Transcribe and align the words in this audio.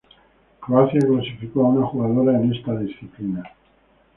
Croacia 0.59 0.99
clasificó 0.99 1.63
a 1.63 1.69
una 1.69 1.85
jugadora 1.85 2.35
en 2.41 2.51
esta 2.55 2.75
disciplina. 2.75 3.43